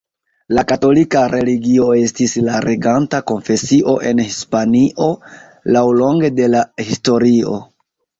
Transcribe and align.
La 0.57 0.61
katolika 0.69 1.19
religio 1.33 1.89
estis 2.05 2.31
la 2.47 2.55
reganta 2.65 3.19
konfesio 3.31 3.93
en 4.13 4.21
Hispanio 4.29 5.11
laŭlonge 5.77 6.33
de 6.41 6.49
la 6.55 6.63
historio. 6.89 7.61